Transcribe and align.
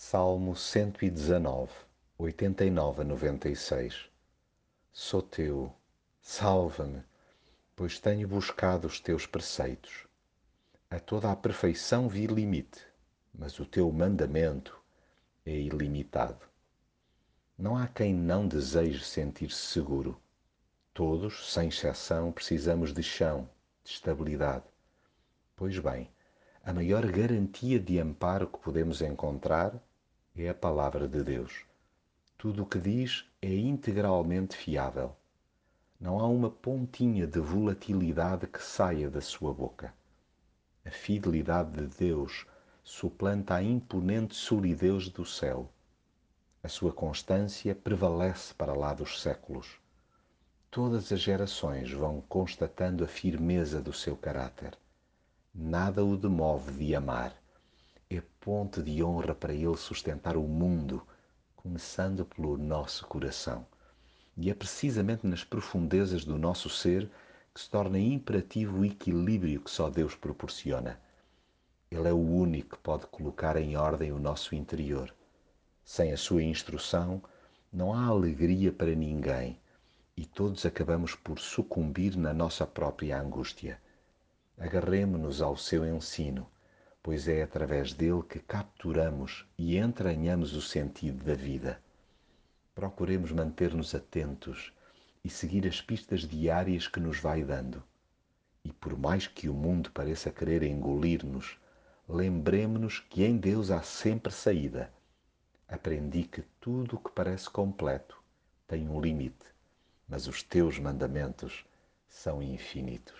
Salmo 0.00 0.54
119, 0.54 1.72
89 2.16 3.02
a 3.02 3.04
96 3.04 4.08
Sou 4.92 5.20
teu, 5.20 5.74
salva-me, 6.22 7.02
pois 7.74 7.98
tenho 7.98 8.28
buscado 8.28 8.86
os 8.86 9.00
teus 9.00 9.26
preceitos. 9.26 10.06
A 10.88 11.00
toda 11.00 11.32
a 11.32 11.36
perfeição 11.36 12.08
vi 12.08 12.28
limite, 12.28 12.86
mas 13.34 13.58
o 13.58 13.66
teu 13.66 13.90
mandamento 13.90 14.80
é 15.44 15.50
ilimitado. 15.50 16.46
Não 17.58 17.76
há 17.76 17.88
quem 17.88 18.14
não 18.14 18.46
deseje 18.46 19.04
sentir-se 19.04 19.60
seguro. 19.60 20.18
Todos, 20.94 21.52
sem 21.52 21.68
exceção, 21.68 22.30
precisamos 22.30 22.94
de 22.94 23.02
chão, 23.02 23.50
de 23.82 23.90
estabilidade. 23.90 24.64
Pois 25.56 25.76
bem, 25.80 26.08
a 26.62 26.72
maior 26.72 27.04
garantia 27.10 27.80
de 27.80 27.98
amparo 27.98 28.46
que 28.46 28.60
podemos 28.60 29.02
encontrar 29.02 29.74
é 30.40 30.48
a 30.48 30.54
palavra 30.54 31.08
de 31.08 31.22
Deus. 31.22 31.64
Tudo 32.36 32.62
o 32.62 32.66
que 32.66 32.78
diz 32.78 33.24
é 33.42 33.52
integralmente 33.52 34.56
fiável. 34.56 35.16
Não 36.00 36.20
há 36.20 36.28
uma 36.28 36.48
pontinha 36.48 37.26
de 37.26 37.40
volatilidade 37.40 38.46
que 38.46 38.62
saia 38.62 39.10
da 39.10 39.20
sua 39.20 39.52
boca. 39.52 39.92
A 40.84 40.90
fidelidade 40.90 41.72
de 41.72 41.86
Deus 41.98 42.46
suplanta 42.84 43.56
a 43.56 43.62
imponente 43.62 44.36
solidez 44.36 45.08
do 45.08 45.24
céu. 45.24 45.68
A 46.62 46.68
sua 46.68 46.92
constância 46.92 47.74
prevalece 47.74 48.54
para 48.54 48.74
lá 48.74 48.94
dos 48.94 49.20
séculos. 49.20 49.80
Todas 50.70 51.10
as 51.10 51.20
gerações 51.20 51.90
vão 51.90 52.20
constatando 52.28 53.02
a 53.02 53.08
firmeza 53.08 53.80
do 53.80 53.92
seu 53.92 54.16
caráter. 54.16 54.78
Nada 55.52 56.04
o 56.04 56.16
demove 56.16 56.72
de 56.72 56.94
amar 56.94 57.34
é 58.10 58.22
ponte 58.40 58.82
de 58.82 59.02
honra 59.04 59.34
para 59.34 59.52
Ele 59.52 59.76
sustentar 59.76 60.34
o 60.34 60.42
mundo, 60.42 61.06
começando 61.54 62.24
pelo 62.24 62.56
nosso 62.56 63.06
coração. 63.06 63.66
E 64.34 64.50
é 64.50 64.54
precisamente 64.54 65.26
nas 65.26 65.44
profundezas 65.44 66.24
do 66.24 66.38
nosso 66.38 66.70
ser 66.70 67.10
que 67.52 67.60
se 67.60 67.68
torna 67.68 67.98
imperativo 67.98 68.78
o 68.78 68.84
equilíbrio 68.84 69.60
que 69.60 69.70
só 69.70 69.90
Deus 69.90 70.14
proporciona. 70.14 70.98
Ele 71.90 72.08
é 72.08 72.12
o 72.12 72.16
único 72.16 72.76
que 72.76 72.82
pode 72.82 73.06
colocar 73.08 73.56
em 73.58 73.76
ordem 73.76 74.10
o 74.10 74.18
nosso 74.18 74.54
interior. 74.54 75.14
Sem 75.84 76.10
a 76.10 76.16
sua 76.16 76.42
instrução, 76.42 77.22
não 77.70 77.92
há 77.92 78.06
alegria 78.06 78.72
para 78.72 78.94
ninguém 78.94 79.60
e 80.16 80.24
todos 80.24 80.64
acabamos 80.64 81.14
por 81.14 81.38
sucumbir 81.38 82.16
na 82.16 82.32
nossa 82.32 82.66
própria 82.66 83.20
angústia. 83.20 83.78
Agarremo-nos 84.56 85.42
ao 85.42 85.58
seu 85.58 85.84
ensino 85.86 86.46
pois 87.08 87.26
é 87.26 87.42
através 87.42 87.94
dele 87.94 88.22
que 88.22 88.38
capturamos 88.38 89.46
e 89.56 89.78
entranhamos 89.78 90.52
o 90.52 90.60
sentido 90.60 91.24
da 91.24 91.32
vida. 91.32 91.80
Procuremos 92.74 93.32
manter-nos 93.32 93.94
atentos 93.94 94.74
e 95.24 95.30
seguir 95.30 95.66
as 95.66 95.80
pistas 95.80 96.28
diárias 96.28 96.86
que 96.86 97.00
nos 97.00 97.18
vai 97.18 97.42
dando. 97.42 97.82
E 98.62 98.70
por 98.74 98.94
mais 98.94 99.26
que 99.26 99.48
o 99.48 99.54
mundo 99.54 99.90
pareça 99.90 100.30
querer 100.30 100.62
engolir-nos, 100.62 101.56
lembremos-nos 102.06 103.00
que 103.00 103.24
em 103.24 103.38
Deus 103.38 103.70
há 103.70 103.80
sempre 103.80 104.30
saída. 104.30 104.92
Aprendi 105.66 106.24
que 106.24 106.42
tudo 106.60 106.96
o 106.96 107.00
que 107.00 107.10
parece 107.10 107.48
completo 107.48 108.22
tem 108.66 108.86
um 108.86 109.00
limite, 109.00 109.46
mas 110.06 110.28
os 110.28 110.42
teus 110.42 110.78
mandamentos 110.78 111.64
são 112.06 112.42
infinitos. 112.42 113.18